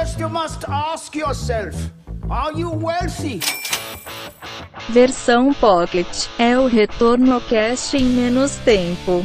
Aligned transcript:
First 0.00 0.18
you 0.18 0.30
must 0.30 0.64
ask 0.66 1.14
yourself, 1.14 1.76
are 2.30 2.58
you 2.58 2.70
wealthy? 2.70 3.40
Versão 4.88 5.52
Pocket 5.52 6.26
é 6.38 6.58
o 6.58 6.66
retorno 6.66 7.38
cash 7.42 7.92
em 7.92 8.04
menos 8.04 8.56
tempo. 8.64 9.22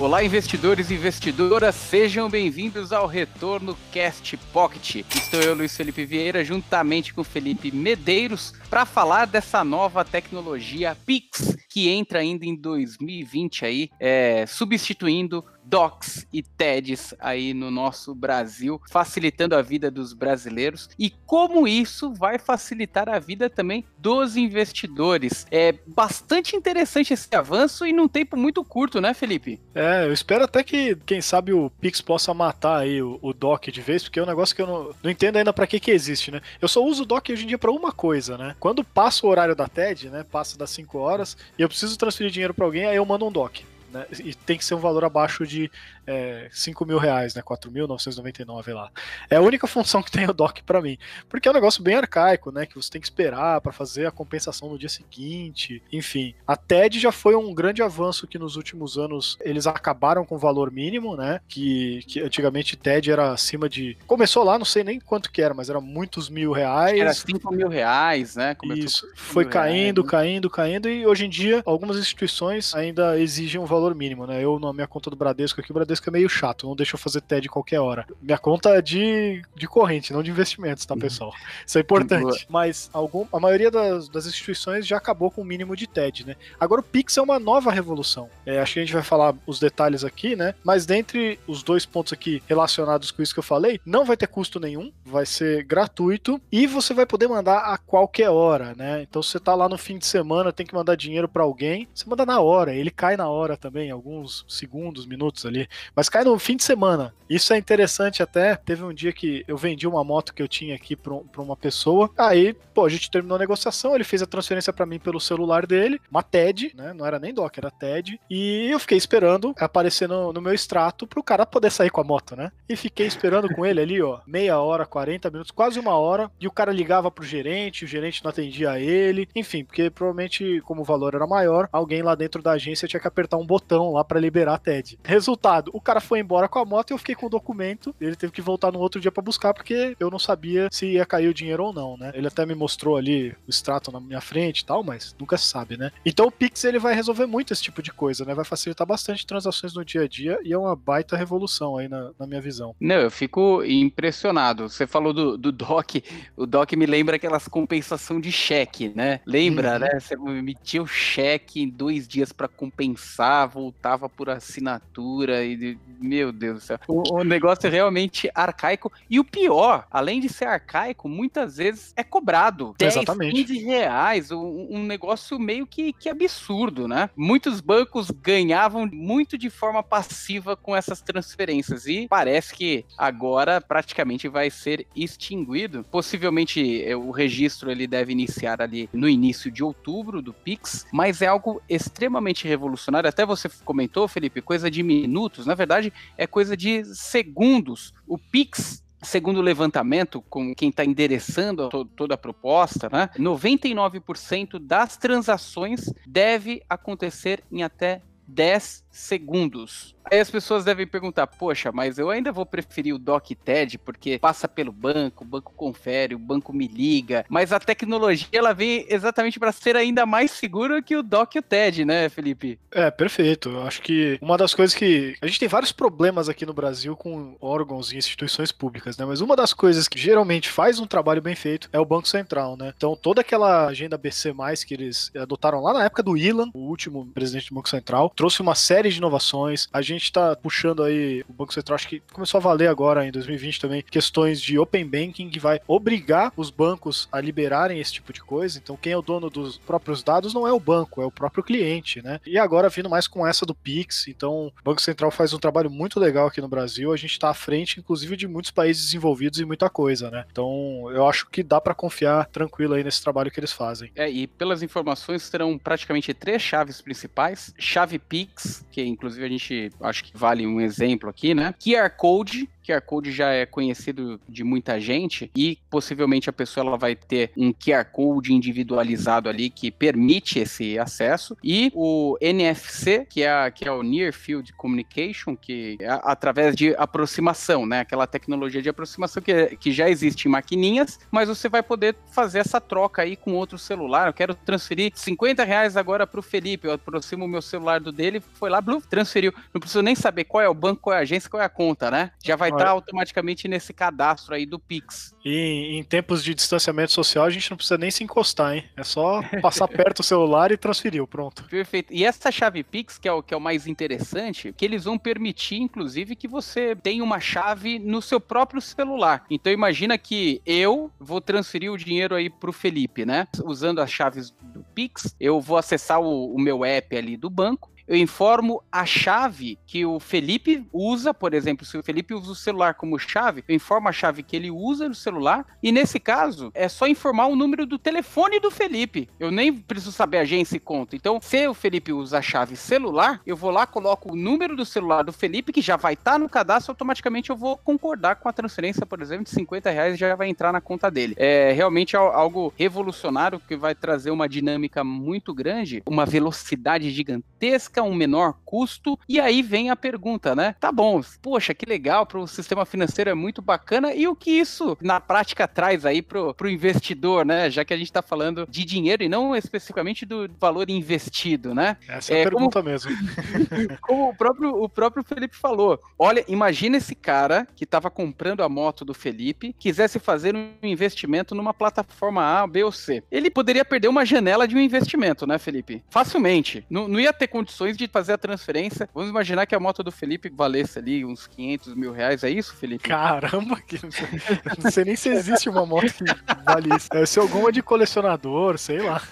Olá, 0.00 0.24
investidores 0.24 0.90
e 0.90 0.94
investidoras, 0.94 1.74
sejam 1.74 2.30
bem-vindos 2.30 2.92
ao 2.92 3.06
Retorno 3.06 3.76
Cast 3.92 4.36
Pocket. 4.52 5.04
Estou 5.14 5.40
eu, 5.42 5.54
Luiz 5.54 5.76
Felipe 5.76 6.06
Vieira, 6.06 6.42
juntamente 6.42 7.12
com 7.12 7.22
Felipe 7.22 7.70
Medeiros, 7.70 8.54
para 8.70 8.86
falar 8.86 9.26
dessa 9.26 9.62
nova 9.62 10.04
tecnologia 10.04 10.96
Pix, 11.04 11.56
que 11.68 11.88
entra 11.88 12.20
ainda 12.20 12.46
em 12.46 12.54
2020 12.54 13.64
aí, 13.66 13.90
é, 14.00 14.46
substituindo 14.46 15.44
DOCs 15.68 16.26
e 16.32 16.42
TEDs 16.42 17.14
aí 17.20 17.52
no 17.52 17.70
nosso 17.70 18.14
Brasil, 18.14 18.80
facilitando 18.90 19.54
a 19.54 19.62
vida 19.62 19.90
dos 19.90 20.12
brasileiros 20.12 20.88
e 20.98 21.10
como 21.26 21.68
isso 21.68 22.12
vai 22.14 22.38
facilitar 22.38 23.08
a 23.08 23.18
vida 23.18 23.50
também 23.50 23.84
dos 23.98 24.36
investidores. 24.36 25.46
É 25.50 25.74
bastante 25.86 26.56
interessante 26.56 27.12
esse 27.12 27.34
avanço 27.34 27.86
e 27.86 27.92
num 27.92 28.08
tempo 28.08 28.36
muito 28.36 28.64
curto, 28.64 29.00
né, 29.00 29.12
Felipe? 29.12 29.60
É, 29.74 30.06
eu 30.06 30.12
espero 30.12 30.44
até 30.44 30.62
que, 30.62 30.96
quem 31.06 31.20
sabe, 31.20 31.52
o 31.52 31.70
Pix 31.80 32.00
possa 32.00 32.32
matar 32.32 32.78
aí 32.78 33.02
o, 33.02 33.18
o 33.20 33.32
DOC 33.32 33.70
de 33.70 33.82
vez, 33.82 34.02
porque 34.02 34.18
é 34.18 34.22
um 34.22 34.26
negócio 34.26 34.56
que 34.56 34.62
eu 34.62 34.66
não, 34.66 34.94
não 35.02 35.10
entendo 35.10 35.36
ainda 35.36 35.52
para 35.52 35.66
que 35.66 35.78
que 35.78 35.90
existe, 35.90 36.30
né? 36.30 36.40
Eu 36.60 36.68
só 36.68 36.82
uso 36.82 37.02
o 37.02 37.06
DOC 37.06 37.32
hoje 37.32 37.44
em 37.44 37.48
dia 37.48 37.58
para 37.58 37.70
uma 37.70 37.92
coisa, 37.92 38.38
né? 38.38 38.56
Quando 38.58 38.82
passa 38.82 39.26
o 39.26 39.30
horário 39.30 39.54
da 39.54 39.68
TED, 39.68 40.08
né, 40.08 40.24
passa 40.24 40.56
das 40.56 40.70
5 40.70 40.98
horas, 40.98 41.36
e 41.58 41.62
eu 41.62 41.68
preciso 41.68 41.98
transferir 41.98 42.32
dinheiro 42.32 42.54
para 42.54 42.64
alguém, 42.64 42.86
aí 42.86 42.96
eu 42.96 43.04
mando 43.04 43.26
um 43.26 43.32
DOC. 43.32 43.64
Né? 43.92 44.06
E 44.22 44.34
tem 44.34 44.58
que 44.58 44.64
ser 44.64 44.74
um 44.74 44.78
valor 44.78 45.04
abaixo 45.04 45.46
de 45.46 45.70
é, 46.06 46.48
5 46.52 46.84
mil 46.84 46.98
reais, 46.98 47.34
né? 47.34 47.42
4.999 47.42 48.74
lá. 48.74 48.90
É 49.30 49.36
a 49.36 49.40
única 49.40 49.66
função 49.66 50.02
que 50.02 50.10
tem 50.10 50.28
o 50.28 50.32
DOC 50.32 50.62
para 50.62 50.80
mim. 50.80 50.98
Porque 51.28 51.48
é 51.48 51.50
um 51.50 51.54
negócio 51.54 51.82
bem 51.82 51.94
arcaico, 51.94 52.50
né? 52.50 52.66
Que 52.66 52.74
você 52.76 52.90
tem 52.90 53.00
que 53.00 53.06
esperar 53.06 53.60
para 53.60 53.72
fazer 53.72 54.06
a 54.06 54.10
compensação 54.10 54.68
no 54.68 54.78
dia 54.78 54.88
seguinte. 54.88 55.82
Enfim, 55.92 56.34
a 56.46 56.56
TED 56.56 57.00
já 57.00 57.12
foi 57.12 57.34
um 57.34 57.54
grande 57.54 57.82
avanço 57.82 58.26
que 58.26 58.38
nos 58.38 58.56
últimos 58.56 58.98
anos 58.98 59.36
eles 59.40 59.66
acabaram 59.66 60.24
com 60.24 60.34
o 60.34 60.38
valor 60.38 60.70
mínimo, 60.70 61.16
né? 61.16 61.40
Que, 61.48 62.02
que 62.06 62.20
antigamente 62.20 62.76
TED 62.76 63.10
era 63.10 63.32
acima 63.32 63.68
de. 63.68 63.96
Começou 64.06 64.44
lá, 64.44 64.58
não 64.58 64.66
sei 64.66 64.84
nem 64.84 65.00
quanto 65.00 65.30
que 65.30 65.42
era, 65.42 65.54
mas 65.54 65.70
era 65.70 65.80
muitos 65.80 66.28
mil 66.28 66.52
reais. 66.52 66.98
Era 66.98 67.14
5 67.14 67.52
mil 67.54 67.68
reais, 67.68 68.36
né? 68.36 68.54
Começou 68.54 68.84
Isso. 68.84 69.08
Foi 69.14 69.44
caindo, 69.44 70.02
reais, 70.02 70.12
né? 70.12 70.18
caindo, 70.18 70.50
caindo. 70.50 70.88
E 70.88 71.06
hoje 71.06 71.26
em 71.26 71.30
dia, 71.30 71.62
algumas 71.64 71.96
instituições 71.96 72.74
ainda 72.74 73.18
exigem 73.18 73.60
um 73.60 73.66
valor 73.66 73.77
mínimo, 73.94 74.26
né? 74.26 74.42
Eu, 74.42 74.58
na 74.58 74.72
minha 74.72 74.86
conta 74.86 75.10
do 75.10 75.16
Bradesco 75.16 75.60
aqui, 75.60 75.70
o 75.70 75.74
Bradesco 75.74 76.08
é 76.08 76.12
meio 76.12 76.28
chato, 76.28 76.66
não 76.66 76.76
deixa 76.76 76.94
eu 76.94 76.98
fazer 76.98 77.20
TED 77.20 77.48
qualquer 77.48 77.80
hora. 77.80 78.06
Minha 78.20 78.38
conta 78.38 78.70
é 78.70 78.82
de, 78.82 79.42
de 79.54 79.66
corrente, 79.66 80.12
não 80.12 80.22
de 80.22 80.30
investimentos, 80.30 80.84
tá, 80.84 80.94
uhum. 80.94 81.00
pessoal? 81.00 81.32
Isso 81.66 81.78
é 81.78 81.80
importante. 81.80 82.46
Mas 82.48 82.90
algum, 82.92 83.26
a 83.32 83.40
maioria 83.40 83.70
das, 83.70 84.08
das 84.08 84.26
instituições 84.26 84.86
já 84.86 84.96
acabou 84.96 85.30
com 85.30 85.42
o 85.42 85.44
mínimo 85.44 85.76
de 85.76 85.86
TED, 85.86 86.26
né? 86.26 86.36
Agora 86.58 86.80
o 86.80 86.84
Pix 86.84 87.16
é 87.16 87.22
uma 87.22 87.38
nova 87.38 87.70
revolução. 87.70 88.28
É, 88.44 88.60
acho 88.60 88.74
que 88.74 88.80
a 88.80 88.82
gente 88.84 88.94
vai 88.94 89.02
falar 89.02 89.34
os 89.46 89.58
detalhes 89.60 90.04
aqui, 90.04 90.36
né? 90.36 90.54
Mas 90.64 90.86
dentre 90.86 91.38
os 91.46 91.62
dois 91.62 91.84
pontos 91.86 92.12
aqui 92.12 92.42
relacionados 92.46 93.10
com 93.10 93.22
isso 93.22 93.32
que 93.32 93.40
eu 93.40 93.44
falei, 93.44 93.80
não 93.84 94.04
vai 94.04 94.16
ter 94.16 94.26
custo 94.26 94.60
nenhum, 94.60 94.92
vai 95.04 95.26
ser 95.26 95.64
gratuito 95.64 96.40
e 96.50 96.66
você 96.66 96.94
vai 96.94 97.06
poder 97.06 97.28
mandar 97.28 97.58
a 97.58 97.78
qualquer 97.78 98.30
hora, 98.30 98.74
né? 98.76 99.02
Então 99.02 99.22
se 99.22 99.30
você 99.30 99.40
tá 99.40 99.54
lá 99.54 99.68
no 99.68 99.78
fim 99.78 99.98
de 99.98 100.06
semana, 100.06 100.52
tem 100.52 100.66
que 100.66 100.74
mandar 100.74 100.96
dinheiro 100.96 101.28
para 101.28 101.42
alguém, 101.42 101.88
você 101.94 102.08
manda 102.08 102.24
na 102.26 102.40
hora, 102.40 102.74
ele 102.74 102.90
cai 102.90 103.16
na 103.16 103.28
hora 103.28 103.56
também, 103.56 103.67
alguns 103.90 104.44
segundos, 104.48 105.06
minutos 105.06 105.44
ali 105.46 105.68
mas 105.94 106.08
cai 106.08 106.24
no 106.24 106.38
fim 106.38 106.56
de 106.56 106.64
semana. 106.64 107.14
Isso 107.28 107.52
é 107.52 107.58
interessante 107.58 108.22
até. 108.22 108.56
Teve 108.56 108.82
um 108.82 108.92
dia 108.92 109.12
que 109.12 109.44
eu 109.46 109.56
vendi 109.56 109.86
uma 109.86 110.02
moto 110.02 110.32
que 110.32 110.42
eu 110.42 110.48
tinha 110.48 110.74
aqui 110.74 110.96
pra 110.96 111.42
uma 111.42 111.56
pessoa. 111.56 112.10
Aí, 112.16 112.54
pô, 112.72 112.84
a 112.84 112.88
gente 112.88 113.10
terminou 113.10 113.36
a 113.36 113.38
negociação, 113.38 113.94
ele 113.94 114.04
fez 114.04 114.22
a 114.22 114.26
transferência 114.26 114.72
para 114.72 114.86
mim 114.86 114.98
pelo 114.98 115.20
celular 115.20 115.66
dele, 115.66 116.00
uma 116.10 116.22
TED, 116.22 116.72
né? 116.74 116.92
Não 116.92 117.04
era 117.04 117.18
nem 117.18 117.34
DOC, 117.34 117.58
era 117.58 117.70
TED. 117.70 118.18
E 118.30 118.68
eu 118.70 118.78
fiquei 118.78 118.96
esperando 118.96 119.54
aparecer 119.58 120.08
no, 120.08 120.32
no 120.32 120.40
meu 120.40 120.54
extrato 120.54 121.06
pro 121.06 121.22
cara 121.22 121.44
poder 121.44 121.70
sair 121.70 121.90
com 121.90 122.00
a 122.00 122.04
moto, 122.04 122.34
né? 122.34 122.50
E 122.68 122.76
fiquei 122.76 123.06
esperando 123.06 123.48
com 123.54 123.66
ele 123.66 123.80
ali, 123.80 124.00
ó, 124.00 124.20
meia 124.26 124.58
hora, 124.58 124.86
40 124.86 125.30
minutos, 125.30 125.50
quase 125.50 125.78
uma 125.78 125.96
hora. 125.96 126.30
E 126.40 126.46
o 126.46 126.52
cara 126.52 126.72
ligava 126.72 127.10
pro 127.10 127.24
gerente, 127.24 127.84
o 127.84 127.88
gerente 127.88 128.24
não 128.24 128.30
atendia 128.30 128.80
ele. 128.80 129.28
Enfim, 129.34 129.64
porque 129.64 129.90
provavelmente, 129.90 130.62
como 130.62 130.82
o 130.82 130.84
valor 130.84 131.14
era 131.14 131.26
maior, 131.26 131.68
alguém 131.72 132.02
lá 132.02 132.14
dentro 132.14 132.40
da 132.40 132.52
agência 132.52 132.88
tinha 132.88 133.00
que 133.00 133.08
apertar 133.08 133.36
um 133.36 133.46
botão 133.46 133.57
lá 133.92 134.04
para 134.04 134.20
liberar 134.20 134.54
a 134.54 134.58
TED. 134.58 134.98
Resultado, 135.04 135.70
o 135.74 135.80
cara 135.80 136.00
foi 136.00 136.20
embora 136.20 136.48
com 136.48 136.58
a 136.58 136.64
moto 136.64 136.90
e 136.90 136.94
eu 136.94 136.98
fiquei 136.98 137.14
com 137.14 137.26
o 137.26 137.30
documento. 137.30 137.94
Ele 138.00 138.16
teve 138.16 138.32
que 138.32 138.40
voltar 138.40 138.72
no 138.72 138.78
outro 138.78 139.00
dia 139.00 139.12
para 139.12 139.22
buscar 139.22 139.52
porque 139.52 139.96
eu 139.98 140.10
não 140.10 140.18
sabia 140.18 140.68
se 140.70 140.86
ia 140.86 141.04
cair 141.04 141.28
o 141.28 141.34
dinheiro 141.34 141.64
ou 141.64 141.72
não, 141.72 141.96
né? 141.96 142.12
Ele 142.14 142.26
até 142.26 142.46
me 142.46 142.54
mostrou 142.54 142.96
ali 142.96 143.30
o 143.46 143.50
extrato 143.50 143.92
na 143.92 144.00
minha 144.00 144.20
frente 144.20 144.60
e 144.60 144.64
tal, 144.64 144.82
mas 144.82 145.14
nunca 145.18 145.36
se 145.36 145.46
sabe, 145.46 145.76
né? 145.76 145.90
Então 146.04 146.26
o 146.26 146.32
Pix 146.32 146.64
ele 146.64 146.78
vai 146.78 146.94
resolver 146.94 147.26
muito 147.26 147.52
esse 147.52 147.62
tipo 147.62 147.82
de 147.82 147.92
coisa, 147.92 148.24
né? 148.24 148.34
Vai 148.34 148.44
facilitar 148.44 148.86
bastante 148.86 149.26
transações 149.26 149.74
no 149.74 149.84
dia 149.84 150.02
a 150.02 150.08
dia 150.08 150.38
e 150.42 150.52
é 150.52 150.58
uma 150.58 150.74
baita 150.74 151.16
revolução 151.16 151.76
aí 151.76 151.88
na, 151.88 152.10
na 152.18 152.26
minha 152.26 152.40
visão. 152.40 152.74
Não, 152.80 152.96
eu 152.96 153.10
fico 153.10 153.62
impressionado. 153.64 154.68
Você 154.68 154.86
falou 154.86 155.12
do, 155.12 155.36
do 155.36 155.52
DOC, 155.52 156.02
o 156.36 156.46
DOC 156.46 156.72
me 156.76 156.86
lembra 156.86 157.16
aquelas 157.16 157.48
compensação 157.48 158.20
de 158.20 158.30
cheque, 158.30 158.92
né? 158.94 159.20
Lembra, 159.26 159.74
uhum. 159.74 159.78
né? 159.80 160.00
Você 160.00 160.14
emitia 160.14 160.82
o 160.82 160.86
cheque 160.86 161.62
em 161.62 161.68
dois 161.68 162.06
dias 162.06 162.32
para 162.32 162.48
compensar, 162.48 163.47
voltava 163.48 164.08
por 164.08 164.30
assinatura 164.30 165.44
e 165.44 165.76
meu 166.00 166.30
Deus 166.30 166.54
do 166.58 166.60
céu. 166.60 166.78
O, 166.86 167.20
o, 167.20 167.24
negócio 167.24 167.66
é 167.66 167.70
realmente 167.70 168.30
arcaico. 168.34 168.92
E 169.10 169.18
o 169.18 169.24
pior, 169.24 169.86
além 169.90 170.20
de 170.20 170.28
ser 170.28 170.46
arcaico, 170.46 171.08
muitas 171.08 171.56
vezes 171.56 171.92
é 171.96 172.04
cobrado. 172.04 172.74
10, 172.78 172.96
Exatamente. 172.96 173.34
15 173.34 173.58
reais. 173.64 174.30
Um, 174.30 174.68
um 174.70 174.82
negócio 174.84 175.38
meio 175.38 175.66
que, 175.66 175.92
que 175.92 176.08
absurdo, 176.08 176.86
né? 176.86 177.10
Muitos 177.16 177.60
bancos 177.60 178.10
ganhavam 178.10 178.88
muito 178.92 179.36
de 179.36 179.50
forma 179.50 179.82
passiva 179.82 180.56
com 180.56 180.76
essas 180.76 181.00
transferências. 181.00 181.86
E 181.86 182.06
parece 182.08 182.54
que 182.54 182.84
agora 182.96 183.60
praticamente 183.60 184.28
vai 184.28 184.50
ser 184.50 184.86
extinguido. 184.94 185.84
Possivelmente 185.90 186.84
é, 186.84 186.96
o 186.96 187.10
registro 187.10 187.70
ele 187.70 187.86
deve 187.86 188.12
iniciar 188.12 188.60
ali 188.60 188.88
no 188.92 189.08
início 189.08 189.50
de 189.50 189.62
outubro 189.62 190.22
do 190.22 190.32
Pix, 190.32 190.86
mas 190.92 191.22
é 191.22 191.26
algo 191.26 191.62
extremamente 191.68 192.46
revolucionário. 192.46 193.08
Até 193.08 193.24
você 193.24 193.37
comentou, 193.64 194.08
Felipe, 194.08 194.40
coisa 194.40 194.70
de 194.70 194.82
minutos, 194.82 195.46
na 195.46 195.54
verdade, 195.54 195.92
é 196.16 196.26
coisa 196.26 196.56
de 196.56 196.84
segundos. 196.84 197.92
O 198.06 198.18
Pix 198.18 198.82
Segundo 199.00 199.38
o 199.38 199.42
levantamento, 199.42 200.20
com 200.22 200.52
quem 200.52 200.70
está 200.70 200.84
endereçando 200.84 201.68
to 201.68 201.84
toda 201.84 202.14
a 202.14 202.18
proposta, 202.18 202.88
né, 202.90 203.08
99% 203.16 204.58
das 204.58 204.96
transações 204.96 205.92
deve 206.04 206.62
acontecer 206.68 207.44
em 207.50 207.62
até 207.62 208.02
10 208.28 208.84
segundos. 208.90 209.96
Aí 210.10 210.20
as 210.20 210.30
pessoas 210.30 210.64
devem 210.64 210.86
perguntar: 210.86 211.26
poxa, 211.26 211.70
mas 211.72 211.98
eu 211.98 212.10
ainda 212.10 212.32
vou 212.32 212.46
preferir 212.46 212.94
o 212.94 212.98
Doc 212.98 213.30
TED 213.44 213.78
porque 213.78 214.18
passa 214.18 214.48
pelo 214.48 214.72
banco, 214.72 215.24
o 215.24 215.26
banco 215.26 215.52
confere, 215.54 216.14
o 216.14 216.18
banco 216.18 216.52
me 216.52 216.66
liga. 216.66 217.24
Mas 217.28 217.52
a 217.52 217.60
tecnologia 217.60 218.26
ela 218.32 218.52
vem 218.52 218.86
exatamente 218.88 219.38
para 219.38 219.52
ser 219.52 219.76
ainda 219.76 220.06
mais 220.06 220.30
segura 220.30 220.82
que 220.82 220.96
o 220.96 221.02
Doc 221.02 221.34
e 221.34 221.38
o 221.38 221.42
TED, 221.42 221.84
né, 221.84 222.08
Felipe? 222.08 222.58
É, 222.70 222.90
perfeito. 222.90 223.50
Eu 223.50 223.62
acho 223.62 223.82
que 223.82 224.18
uma 224.20 224.36
das 224.36 224.54
coisas 224.54 224.74
que. 224.74 225.14
A 225.20 225.26
gente 225.26 225.40
tem 225.40 225.48
vários 225.48 225.72
problemas 225.72 226.28
aqui 226.28 226.46
no 226.46 226.54
Brasil 226.54 226.96
com 226.96 227.36
órgãos 227.40 227.92
e 227.92 227.98
instituições 227.98 228.50
públicas, 228.50 228.96
né? 228.96 229.04
Mas 229.04 229.20
uma 229.20 229.36
das 229.36 229.52
coisas 229.52 229.86
que 229.86 229.98
geralmente 229.98 230.48
faz 230.48 230.80
um 230.80 230.86
trabalho 230.86 231.22
bem 231.22 231.34
feito 231.34 231.68
é 231.72 231.78
o 231.78 231.84
Banco 231.84 232.08
Central, 232.08 232.56
né? 232.56 232.72
Então 232.76 232.96
toda 232.96 233.20
aquela 233.20 233.66
agenda 233.66 233.98
BC, 233.98 234.34
que 234.66 234.74
eles 234.74 235.10
adotaram 235.14 235.62
lá 235.62 235.72
na 235.72 235.84
época 235.84 236.02
do 236.02 236.16
Ilan, 236.16 236.50
o 236.54 236.60
último 236.60 237.06
presidente 237.06 237.50
do 237.50 237.54
Banco 237.54 237.68
Central, 237.68 238.10
trouxe 238.18 238.42
uma 238.42 238.56
série 238.56 238.90
de 238.90 238.98
inovações. 238.98 239.68
A 239.72 239.80
gente 239.80 240.02
está 240.02 240.34
puxando 240.34 240.82
aí, 240.82 241.24
o 241.28 241.32
Banco 241.32 241.54
Central 241.54 241.76
acho 241.76 241.86
que 241.86 242.02
começou 242.12 242.38
a 242.38 242.42
valer 242.42 242.68
agora 242.68 243.06
em 243.06 243.12
2020 243.12 243.60
também, 243.60 243.80
questões 243.80 244.40
de 244.40 244.58
Open 244.58 244.84
Banking 244.84 245.30
que 245.30 245.38
vai 245.38 245.60
obrigar 245.68 246.32
os 246.36 246.50
bancos 246.50 247.08
a 247.12 247.20
liberarem 247.20 247.78
esse 247.78 247.92
tipo 247.92 248.12
de 248.12 248.20
coisa. 248.20 248.58
Então, 248.58 248.76
quem 248.76 248.92
é 248.92 248.96
o 248.96 249.02
dono 249.02 249.30
dos 249.30 249.58
próprios 249.58 250.02
dados 250.02 250.34
não 250.34 250.48
é 250.48 250.52
o 250.52 250.58
banco, 250.58 251.00
é 251.00 251.06
o 251.06 251.12
próprio 251.12 251.44
cliente, 251.44 252.02
né? 252.02 252.18
E 252.26 252.36
agora 252.36 252.68
vindo 252.68 252.90
mais 252.90 253.06
com 253.06 253.24
essa 253.24 253.46
do 253.46 253.54
Pix. 253.54 254.08
Então, 254.08 254.48
o 254.48 254.64
Banco 254.64 254.82
Central 254.82 255.12
faz 255.12 255.32
um 255.32 255.38
trabalho 255.38 255.70
muito 255.70 256.00
legal 256.00 256.26
aqui 256.26 256.40
no 256.40 256.48
Brasil. 256.48 256.92
A 256.92 256.96
gente 256.96 257.12
está 257.12 257.30
à 257.30 257.34
frente, 257.34 257.78
inclusive, 257.78 258.16
de 258.16 258.26
muitos 258.26 258.50
países 258.50 258.86
desenvolvidos 258.86 259.38
e 259.38 259.44
muita 259.44 259.70
coisa, 259.70 260.10
né? 260.10 260.24
Então, 260.28 260.90
eu 260.90 261.06
acho 261.06 261.30
que 261.30 261.44
dá 261.44 261.60
para 261.60 261.72
confiar 261.72 262.26
tranquilo 262.26 262.74
aí 262.74 262.82
nesse 262.82 263.00
trabalho 263.00 263.30
que 263.30 263.38
eles 263.38 263.52
fazem. 263.52 263.92
É, 263.94 264.10
e 264.10 264.26
pelas 264.26 264.60
informações 264.60 265.30
terão 265.30 265.56
praticamente 265.56 266.12
três 266.12 266.42
chaves 266.42 266.80
principais: 266.80 267.54
chave 267.56 268.00
Pix, 268.08 268.64
que 268.70 268.82
inclusive 268.82 269.24
a 269.24 269.28
gente 269.28 269.70
acho 269.80 270.04
que 270.04 270.16
vale 270.16 270.46
um 270.46 270.60
exemplo 270.60 271.08
aqui, 271.08 271.34
né? 271.34 271.54
QR 271.58 271.90
Code, 271.90 272.48
QR 272.68 272.82
Code 272.82 273.10
já 273.10 273.30
é 273.30 273.46
conhecido 273.46 274.20
de 274.28 274.44
muita 274.44 274.78
gente 274.78 275.30
e 275.34 275.58
possivelmente 275.70 276.28
a 276.28 276.32
pessoa 276.32 276.66
ela 276.66 276.76
vai 276.76 276.94
ter 276.94 277.30
um 277.36 277.52
QR 277.52 277.84
Code 277.86 278.32
individualizado 278.32 279.28
ali 279.28 279.48
que 279.48 279.70
permite 279.70 280.38
esse 280.38 280.78
acesso 280.78 281.36
e 281.42 281.72
o 281.74 282.16
NFC, 282.20 283.06
que 283.08 283.22
é, 283.22 283.50
que 283.50 283.66
é 283.66 283.72
o 283.72 283.82
Near 283.82 284.12
Field 284.12 284.52
Communication, 284.52 285.34
que 285.34 285.78
é 285.80 285.88
através 286.02 286.54
de 286.54 286.74
aproximação, 286.76 287.64
né? 287.64 287.80
Aquela 287.80 288.06
tecnologia 288.06 288.60
de 288.60 288.68
aproximação 288.68 289.22
que, 289.22 289.56
que 289.56 289.72
já 289.72 289.88
existe 289.88 290.28
em 290.28 290.30
maquininhas, 290.30 290.98
mas 291.10 291.28
você 291.28 291.48
vai 291.48 291.62
poder 291.62 291.96
fazer 292.12 292.40
essa 292.40 292.60
troca 292.60 293.02
aí 293.02 293.16
com 293.16 293.34
outro 293.34 293.58
celular. 293.58 294.08
Eu 294.08 294.12
quero 294.12 294.34
transferir 294.34 294.92
50 294.94 295.44
reais 295.44 295.76
agora 295.76 296.06
para 296.06 296.20
o 296.20 296.22
Felipe, 296.22 296.66
eu 296.66 296.72
aproximo 296.72 297.24
o 297.24 297.28
meu 297.28 297.40
celular 297.40 297.80
do 297.80 297.92
dele, 297.92 298.20
foi 298.34 298.50
lá, 298.50 298.60
bluf, 298.60 298.86
transferiu. 298.86 299.32
Não 299.54 299.60
preciso 299.60 299.82
nem 299.82 299.94
saber 299.94 300.24
qual 300.24 300.42
é 300.42 300.48
o 300.48 300.54
banco, 300.54 300.82
qual 300.82 300.94
é 300.94 300.98
a 300.98 301.02
agência, 301.02 301.30
qual 301.30 301.42
é 301.42 301.46
a 301.46 301.48
conta, 301.48 301.90
né? 301.90 302.10
Já 302.22 302.36
vai 302.36 302.50
estar 302.58 302.70
tá 302.70 302.70
automaticamente 302.70 303.48
nesse 303.48 303.72
cadastro 303.72 304.34
aí 304.34 304.46
do 304.46 304.58
Pix. 304.58 305.14
E 305.24 305.76
em 305.78 305.82
tempos 305.82 306.22
de 306.22 306.34
distanciamento 306.34 306.92
social, 306.92 307.24
a 307.24 307.30
gente 307.30 307.50
não 307.50 307.56
precisa 307.56 307.78
nem 307.78 307.90
se 307.90 308.04
encostar, 308.04 308.56
hein? 308.56 308.64
É 308.76 308.82
só 308.82 309.22
passar 309.42 309.68
perto 309.68 309.98
do 309.98 310.02
celular 310.02 310.50
e 310.52 310.56
transferiu, 310.56 311.06
pronto. 311.06 311.44
Perfeito. 311.44 311.92
E 311.92 312.04
essa 312.04 312.30
chave 312.30 312.62
Pix, 312.62 312.98
que 312.98 313.08
é 313.08 313.12
o 313.12 313.22
que 313.22 313.34
é 313.34 313.36
o 313.36 313.40
mais 313.40 313.66
interessante, 313.66 314.52
que 314.56 314.64
eles 314.64 314.84
vão 314.84 314.98
permitir, 314.98 315.56
inclusive, 315.56 316.16
que 316.16 316.28
você 316.28 316.76
tenha 316.76 317.02
uma 317.02 317.20
chave 317.20 317.78
no 317.78 318.00
seu 318.00 318.20
próprio 318.20 318.60
celular. 318.60 319.24
Então 319.30 319.52
imagina 319.52 319.98
que 319.98 320.40
eu 320.46 320.90
vou 320.98 321.20
transferir 321.20 321.72
o 321.72 321.76
dinheiro 321.76 322.14
aí 322.14 322.30
pro 322.30 322.52
Felipe, 322.52 323.04
né? 323.04 323.26
Usando 323.44 323.80
as 323.80 323.90
chaves 323.90 324.30
do 324.42 324.64
Pix, 324.74 325.14
eu 325.20 325.40
vou 325.40 325.56
acessar 325.56 326.00
o, 326.00 326.34
o 326.34 326.40
meu 326.40 326.64
app 326.64 326.96
ali 326.96 327.16
do 327.16 327.30
banco 327.30 327.70
eu 327.88 327.96
informo 327.96 328.62
a 328.70 328.84
chave 328.84 329.58
que 329.66 329.84
o 329.86 329.98
Felipe 329.98 330.66
usa, 330.72 331.14
por 331.14 331.32
exemplo, 331.32 331.64
se 331.64 331.78
o 331.78 331.82
Felipe 331.82 332.12
usa 332.12 332.32
o 332.32 332.34
celular 332.34 332.74
como 332.74 332.98
chave, 332.98 333.42
eu 333.48 333.54
informo 333.54 333.88
a 333.88 333.92
chave 333.92 334.22
que 334.22 334.36
ele 334.36 334.50
usa 334.50 334.88
no 334.88 334.94
celular, 334.94 335.46
e 335.62 335.72
nesse 335.72 335.98
caso, 335.98 336.50
é 336.54 336.68
só 336.68 336.86
informar 336.86 337.26
o 337.28 337.36
número 337.36 337.64
do 337.64 337.78
telefone 337.78 338.38
do 338.40 338.50
Felipe. 338.50 339.08
Eu 339.18 339.30
nem 339.30 339.54
preciso 339.54 339.92
saber 339.92 340.18
a 340.18 340.22
agência 340.22 340.56
e 340.56 340.60
conta. 340.60 340.94
Então, 340.94 341.18
se 341.22 341.48
o 341.48 341.54
Felipe 341.54 341.92
usa 341.92 342.18
a 342.18 342.22
chave 342.22 342.56
celular, 342.56 343.22
eu 343.26 343.36
vou 343.36 343.50
lá, 343.50 343.66
coloco 343.66 344.12
o 344.12 344.16
número 344.16 344.54
do 344.54 344.66
celular 344.66 345.02
do 345.02 345.12
Felipe, 345.12 345.52
que 345.52 345.62
já 345.62 345.76
vai 345.76 345.94
estar 345.94 346.12
tá 346.12 346.18
no 346.18 346.28
cadastro, 346.28 346.72
automaticamente 346.72 347.30
eu 347.30 347.36
vou 347.36 347.56
concordar 347.56 348.16
com 348.16 348.28
a 348.28 348.32
transferência, 348.32 348.84
por 348.84 349.00
exemplo, 349.00 349.24
de 349.24 349.30
50 349.30 349.70
reais 349.70 349.98
já 349.98 350.14
vai 350.14 350.28
entrar 350.28 350.52
na 350.52 350.60
conta 350.60 350.90
dele. 350.90 351.14
É 351.16 351.52
realmente 351.52 351.96
algo 351.96 352.52
revolucionário 352.56 353.40
que 353.40 353.56
vai 353.56 353.74
trazer 353.74 354.10
uma 354.10 354.28
dinâmica 354.28 354.84
muito 354.84 355.32
grande, 355.32 355.82
uma 355.86 356.04
velocidade 356.04 356.90
gigantesca 356.90 357.77
um 357.82 357.94
menor 357.94 358.34
custo. 358.44 358.98
E 359.08 359.20
aí 359.20 359.42
vem 359.42 359.70
a 359.70 359.76
pergunta, 359.76 360.34
né? 360.34 360.54
Tá 360.60 360.72
bom, 360.72 361.00
poxa, 361.22 361.54
que 361.54 361.66
legal, 361.66 362.06
para 362.06 362.18
o 362.18 362.26
sistema 362.26 362.64
financeiro 362.64 363.10
é 363.10 363.14
muito 363.14 363.42
bacana. 363.42 363.94
E 363.94 364.06
o 364.06 364.16
que 364.16 364.30
isso 364.30 364.76
na 364.80 365.00
prática 365.00 365.46
traz 365.46 365.84
aí 365.84 366.02
pro, 366.02 366.34
pro 366.34 366.48
investidor, 366.48 367.24
né? 367.24 367.50
Já 367.50 367.64
que 367.64 367.74
a 367.74 367.76
gente 367.76 367.88
está 367.88 368.02
falando 368.02 368.46
de 368.48 368.64
dinheiro 368.64 369.02
e 369.02 369.08
não 369.08 369.34
especificamente 369.36 370.06
do 370.06 370.28
valor 370.38 370.70
investido, 370.70 371.54
né? 371.54 371.76
Essa 371.88 372.14
é, 372.14 372.18
é 372.18 372.20
a 372.22 372.30
pergunta 372.30 372.60
como, 372.60 372.70
mesmo. 372.70 372.90
como 373.80 374.08
o 374.10 374.14
próprio, 374.14 374.62
o 374.62 374.68
próprio 374.68 375.04
Felipe 375.04 375.36
falou. 375.36 375.78
Olha, 375.98 376.24
imagina 376.28 376.76
esse 376.76 376.94
cara 376.94 377.46
que 377.54 377.64
estava 377.64 377.90
comprando 377.90 378.42
a 378.42 378.48
moto 378.48 378.84
do 378.84 378.94
Felipe, 378.94 379.54
quisesse 379.58 379.98
fazer 379.98 380.34
um 380.34 380.50
investimento 380.62 381.34
numa 381.34 381.52
plataforma 381.52 382.22
A, 382.22 382.46
B 382.46 382.64
ou 382.64 382.72
C. 382.72 383.02
Ele 383.10 383.30
poderia 383.30 383.64
perder 383.64 383.88
uma 383.88 384.04
janela 384.04 384.46
de 384.46 384.56
um 384.56 384.60
investimento, 384.60 385.26
né, 385.26 385.38
Felipe? 385.38 385.82
Facilmente. 385.90 386.64
Não, 386.70 386.88
não 386.88 386.98
ia 386.98 387.12
ter 387.12 387.28
condições 387.28 387.67
condições 387.68 387.76
de 387.76 387.86
fazer 387.86 388.12
a 388.12 388.18
transferência. 388.18 388.88
Vamos 388.94 389.10
imaginar 389.10 389.46
que 389.46 389.54
a 389.54 389.60
moto 389.60 389.82
do 389.82 389.92
Felipe 389.92 390.30
valesse 390.30 390.78
ali 390.78 391.04
uns 391.04 391.26
500 391.26 391.74
mil 391.74 391.92
reais. 391.92 392.24
É 392.24 392.30
isso, 392.30 392.54
Felipe? 392.54 392.88
Caramba, 392.88 393.60
que... 393.60 393.78
não 394.62 394.70
sei 394.70 394.84
nem 394.84 394.96
se 394.96 395.08
existe 395.10 395.48
uma 395.48 395.66
moto 395.66 395.86
que 395.92 396.04
vale 396.44 396.74
isso. 396.74 396.88
Deve 396.90 397.06
ser 397.06 397.20
alguma 397.20 397.52
de 397.52 397.62
colecionador, 397.62 398.58
sei 398.58 398.80
lá. 398.80 399.02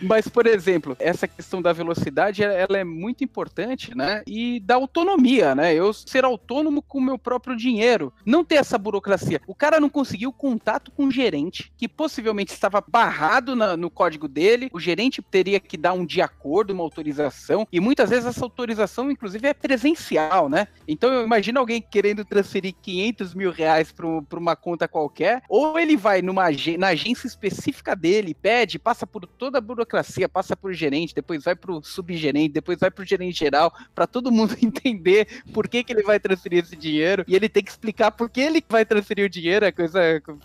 Mas, 0.00 0.28
por 0.28 0.46
exemplo, 0.46 0.96
essa 0.98 1.26
questão 1.26 1.62
da 1.62 1.72
velocidade, 1.72 2.42
ela 2.42 2.78
é 2.78 2.84
muito 2.84 3.24
importante, 3.24 3.96
né? 3.96 4.22
E 4.26 4.60
da 4.60 4.74
autonomia, 4.74 5.54
né? 5.54 5.74
Eu 5.74 5.92
ser 5.92 6.24
autônomo 6.24 6.82
com 6.82 6.98
o 6.98 7.02
meu 7.02 7.18
próprio 7.18 7.56
dinheiro. 7.56 8.12
Não 8.24 8.44
ter 8.44 8.56
essa 8.56 8.78
burocracia. 8.78 9.40
O 9.46 9.54
cara 9.54 9.80
não 9.80 9.88
conseguiu 9.88 10.32
contato 10.32 10.90
com 10.90 11.06
o 11.06 11.10
gerente, 11.10 11.72
que 11.76 11.88
possivelmente 11.88 12.52
estava 12.52 12.82
barrado 12.86 13.56
na, 13.56 13.76
no 13.76 13.90
código 13.90 14.28
dele. 14.28 14.68
O 14.72 14.80
gerente 14.80 15.22
teria 15.22 15.60
que 15.60 15.76
dar 15.76 15.92
um 15.92 16.04
de 16.04 16.20
acordo, 16.20 16.72
uma 16.72 16.82
autorização. 16.82 17.66
E 17.72 17.80
muitas 17.80 18.10
vezes 18.10 18.26
essa 18.26 18.44
autorização, 18.44 19.10
inclusive, 19.10 19.46
é 19.46 19.54
presencial, 19.54 20.48
né? 20.48 20.68
Então 20.86 21.12
eu 21.12 21.24
imagino 21.24 21.60
alguém 21.60 21.80
querendo 21.80 22.24
transferir 22.24 22.74
500 22.80 23.34
mil 23.34 23.50
reais 23.50 23.92
para 23.92 24.38
uma 24.38 24.56
conta 24.56 24.88
qualquer, 24.88 25.42
ou 25.48 25.78
ele 25.78 25.96
vai 25.96 26.22
numa 26.22 26.50
na 26.78 26.88
agência 26.88 27.26
específica 27.26 27.94
dele, 27.94 28.34
pede, 28.34 28.78
passa 28.78 29.06
por 29.06 29.26
toda 29.26 29.58
a 29.58 29.60
burocracia, 29.60 30.28
passa 30.28 30.56
por 30.56 30.72
gerente, 30.72 31.14
depois 31.14 31.44
vai 31.44 31.54
para 31.54 31.72
o 31.72 31.82
subgerente, 31.82 32.54
depois 32.54 32.78
vai 32.78 32.90
para 32.90 33.02
o 33.02 33.06
gerente 33.06 33.38
geral, 33.38 33.72
para 33.94 34.06
todo 34.06 34.32
mundo 34.32 34.56
entender 34.62 35.42
por 35.52 35.68
que, 35.68 35.84
que 35.84 35.92
ele 35.92 36.02
vai 36.02 36.18
transferir 36.18 36.64
esse 36.64 36.76
dinheiro, 36.76 37.24
e 37.28 37.36
ele 37.36 37.48
tem 37.48 37.62
que 37.62 37.70
explicar 37.70 38.10
por 38.10 38.28
que 38.28 38.40
ele 38.40 38.62
vai 38.68 38.84
transferir 38.84 39.24
o 39.24 39.28
dinheiro, 39.28 39.64
é 39.64 39.72
coisa 39.72 40.00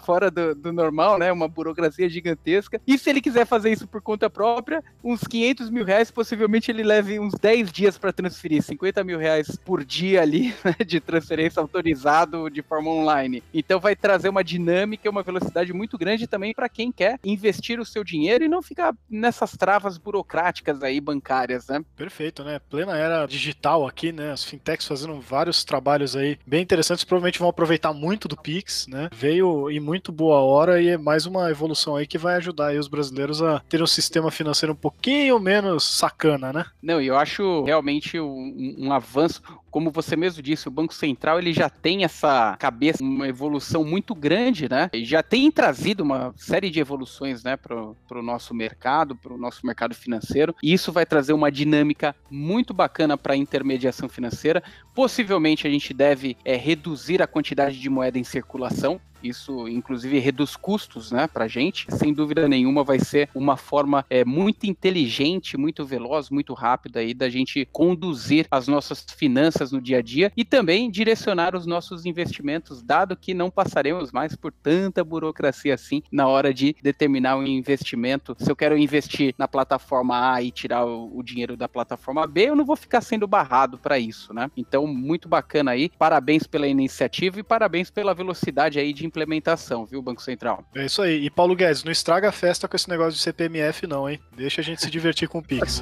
fora 0.05 0.29
do, 0.29 0.53
do 0.53 0.71
normal, 0.71 1.17
né? 1.17 1.31
Uma 1.31 1.47
burocracia 1.47 2.09
gigantesca. 2.09 2.79
E 2.85 2.97
se 2.97 3.09
ele 3.09 3.21
quiser 3.21 3.45
fazer 3.45 3.71
isso 3.71 3.87
por 3.87 4.01
conta 4.01 4.29
própria, 4.29 4.83
uns 5.03 5.21
500 5.21 5.69
mil 5.69 5.85
reais, 5.85 6.11
possivelmente 6.11 6.69
ele 6.71 6.83
leve 7.05 7.19
uns 7.19 7.33
10 7.35 7.71
dias 7.71 7.97
para 7.97 8.11
transferir 8.11 8.61
50 8.63 9.03
mil 9.03 9.19
reais 9.19 9.55
por 9.63 9.85
dia 9.85 10.21
ali, 10.21 10.53
né, 10.65 10.75
de 10.85 10.99
transferência 10.99 11.61
autorizado 11.61 12.49
de 12.49 12.61
forma 12.61 12.89
online. 12.89 13.43
Então 13.53 13.79
vai 13.79 13.95
trazer 13.95 14.29
uma 14.29 14.43
dinâmica 14.43 15.07
e 15.07 15.09
uma 15.09 15.21
velocidade 15.21 15.71
muito 15.71 15.97
grande 15.97 16.27
também 16.27 16.53
para 16.53 16.67
quem 16.67 16.91
quer 16.91 17.19
investir 17.23 17.79
o 17.79 17.85
seu 17.85 18.03
dinheiro 18.03 18.43
e 18.43 18.47
não 18.47 18.61
ficar 18.61 18.95
nessas 19.09 19.51
travas 19.51 19.97
burocráticas 19.97 20.81
aí 20.81 20.99
bancárias, 20.99 21.67
né? 21.67 21.83
Perfeito, 21.95 22.43
né? 22.43 22.59
Plena 22.69 22.97
era 22.97 23.25
digital 23.25 23.87
aqui, 23.87 24.11
né? 24.11 24.31
As 24.31 24.43
fintechs 24.43 24.87
fazendo 24.87 25.19
vários 25.21 25.63
trabalhos 25.63 26.15
aí 26.15 26.37
bem 26.45 26.63
interessantes, 26.63 27.03
provavelmente 27.03 27.39
vão 27.39 27.49
aproveitar 27.49 27.93
muito 27.93 28.27
do 28.27 28.35
Pix, 28.35 28.87
né? 28.87 29.09
Veio 29.13 29.69
em 29.69 29.79
muito 29.79 30.11
boa 30.11 30.39
hora 30.39 30.81
e 30.81 30.89
é 30.89 30.97
mais 30.97 31.25
uma 31.25 31.51
evolução 31.51 31.95
aí 31.95 32.07
que 32.07 32.17
vai 32.17 32.35
ajudar 32.35 32.67
aí 32.67 32.79
os 32.79 32.87
brasileiros 32.87 33.41
a 33.41 33.59
ter 33.69 33.81
um 33.81 33.87
sistema 33.87 34.31
financeiro 34.31 34.73
um 34.73 34.77
pouquinho 34.77 35.39
menos 35.39 35.83
sacana, 35.83 36.51
né? 36.51 36.65
Não, 36.81 36.94
eu 37.01 37.17
acho 37.17 37.63
realmente 37.63 38.19
um, 38.19 38.75
um 38.77 38.91
avanço 38.91 39.41
como 39.75 39.91
você 39.91 40.15
mesmo 40.15 40.41
disse, 40.41 40.69
o 40.69 40.71
Banco 40.71 40.93
Central 40.93 41.37
ele 41.37 41.51
já 41.51 41.69
tem 41.69 42.05
essa 42.05 42.55
cabeça, 42.57 43.03
uma 43.03 43.27
evolução 43.27 43.83
muito 43.83 44.15
grande, 44.15 44.69
né? 44.69 44.89
Já 45.03 45.21
tem 45.21 45.51
trazido 45.51 46.01
uma 46.01 46.33
série 46.37 46.69
de 46.69 46.79
evoluções, 46.79 47.43
né, 47.43 47.57
para 47.57 47.75
o 47.75 48.21
nosso 48.21 48.53
mercado, 48.53 49.17
para 49.17 49.33
o 49.33 49.37
nosso 49.37 49.65
mercado 49.67 49.93
financeiro. 49.93 50.55
E 50.63 50.71
isso 50.71 50.93
vai 50.93 51.05
trazer 51.05 51.33
uma 51.33 51.51
dinâmica 51.51 52.15
muito 52.31 52.73
bacana 52.73 53.17
para 53.17 53.33
a 53.33 53.37
intermediação 53.37 54.07
financeira. 54.07 54.63
Possivelmente 54.93 55.67
a 55.67 55.69
gente 55.69 55.93
deve 55.93 56.37
é, 56.45 56.55
reduzir 56.55 57.21
a 57.21 57.27
quantidade 57.27 57.77
de 57.77 57.89
moeda 57.89 58.17
em 58.17 58.23
circulação. 58.23 59.01
Isso, 59.25 59.67
inclusive, 59.67 60.19
reduz 60.19 60.55
custos 60.55 61.11
né, 61.11 61.27
para 61.27 61.45
a 61.45 61.47
gente. 61.47 61.87
Sem 61.89 62.13
dúvida 62.13 62.47
nenhuma, 62.47 62.83
vai 62.83 62.99
ser 62.99 63.29
uma 63.33 63.57
forma 63.57 64.05
é, 64.09 64.23
muito 64.23 64.65
inteligente, 64.65 65.57
muito 65.57 65.85
veloz, 65.85 66.29
muito 66.29 66.53
rápida 66.53 66.99
aí 66.99 67.13
da 67.13 67.29
gente 67.29 67.67
conduzir 67.71 68.47
as 68.51 68.67
nossas 68.67 69.05
finanças 69.17 69.71
no 69.71 69.81
dia 69.81 69.97
a 69.97 70.01
dia 70.01 70.31
e 70.35 70.45
também 70.45 70.89
direcionar 70.89 71.55
os 71.55 71.65
nossos 71.65 72.05
investimentos, 72.05 72.83
dado 72.83 73.15
que 73.15 73.33
não 73.33 73.49
passaremos 73.49 74.11
mais 74.11 74.35
por 74.35 74.51
tanta 74.51 75.03
burocracia 75.03 75.73
assim 75.73 76.03
na 76.11 76.27
hora 76.27 76.53
de 76.53 76.75
determinar 76.81 77.37
um 77.37 77.45
investimento. 77.45 78.35
Se 78.39 78.51
eu 78.51 78.55
quero 78.55 78.77
investir 78.77 79.33
na 79.37 79.47
plataforma 79.47 80.33
A 80.33 80.41
e 80.41 80.51
tirar 80.51 80.85
o, 80.85 81.17
o 81.17 81.23
dinheiro 81.23 81.57
da 81.57 81.67
plataforma 81.67 82.27
B, 82.27 82.49
eu 82.49 82.55
não 82.55 82.65
vou 82.65 82.75
ficar 82.75 83.01
sendo 83.01 83.27
barrado 83.27 83.77
para 83.77 83.97
isso, 83.97 84.33
né? 84.33 84.49
Então, 84.55 84.85
muito 84.87 85.27
bacana 85.27 85.71
aí. 85.71 85.89
Parabéns 85.97 86.45
pela 86.45 86.67
iniciativa 86.67 87.39
e 87.39 87.43
parabéns 87.43 87.89
pela 87.89 88.13
velocidade 88.13 88.79
aí 88.79 88.93
de 88.93 89.05
implementação, 89.15 89.85
viu, 89.85 90.01
Banco 90.01 90.21
Central? 90.21 90.63
É 90.75 90.85
isso 90.85 91.01
aí. 91.01 91.25
E 91.25 91.29
Paulo 91.29 91.55
Guedes, 91.55 91.83
não 91.83 91.91
estraga 91.91 92.29
a 92.29 92.31
festa 92.31 92.67
com 92.67 92.75
esse 92.75 92.89
negócio 92.89 93.13
de 93.13 93.19
CPMF, 93.19 93.87
não, 93.87 94.09
hein? 94.09 94.19
Deixa 94.35 94.61
a 94.61 94.63
gente 94.63 94.81
se 94.81 94.89
divertir 94.89 95.27
com 95.27 95.39
o 95.39 95.43
Pix. 95.43 95.81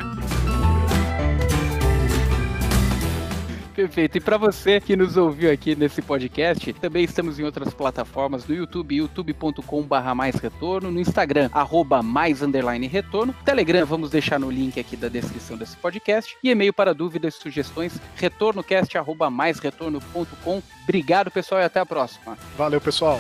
Perfeito. 3.84 4.18
E 4.18 4.22
para 4.22 4.38
você 4.38 4.80
que 4.80 4.96
nos 4.96 5.18
ouviu 5.18 5.52
aqui 5.52 5.76
nesse 5.76 6.02
podcast, 6.02 6.72
também 6.72 7.04
estamos 7.04 7.38
em 7.38 7.44
outras 7.44 7.74
plataformas 7.74 8.48
no 8.48 8.56
YouTube, 8.56 8.96
youtube.com/barra 8.96 10.16
mais 10.16 10.36
retorno, 10.36 10.90
no 10.90 11.02
Instagram, 11.02 11.50
arroba 11.52 12.02
mais 12.02 12.42
underline 12.42 12.88
retorno, 12.88 13.36
Telegram, 13.44 13.86
vamos 13.86 14.10
deixar 14.10 14.40
no 14.40 14.50
link 14.50 14.80
aqui 14.80 14.96
da 14.96 15.10
descrição 15.10 15.58
desse 15.58 15.76
podcast, 15.76 16.34
e 16.42 16.50
e-mail 16.50 16.72
para 16.72 16.94
dúvidas 16.94 17.36
e 17.36 17.42
sugestões, 17.42 18.00
retornocast 18.16 18.98
arroba 18.98 19.30
mais 19.30 19.60
retorno.com. 19.60 20.64
Obrigado, 20.84 21.30
pessoal, 21.30 21.60
e 21.60 21.66
até 21.66 21.82
a 21.82 21.86
próxima. 21.86 22.38
Valeu, 22.58 22.80
pessoal. 22.80 23.20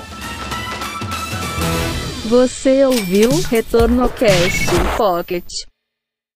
Você 2.27 2.85
ouviu 2.85 3.29
Retorno 3.49 4.07
Cast 4.07 4.69
Pocket. 4.95 5.72